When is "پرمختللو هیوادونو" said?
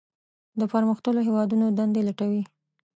0.71-1.65